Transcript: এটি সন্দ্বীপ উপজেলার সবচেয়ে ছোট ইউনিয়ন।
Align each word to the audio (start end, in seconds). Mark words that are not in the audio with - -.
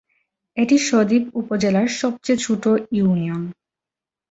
এটি 0.57 0.75
সন্দ্বীপ 0.79 1.23
উপজেলার 1.33 1.87
সবচেয়ে 1.99 2.37
ছোট 2.37 2.63
ইউনিয়ন। 2.91 3.41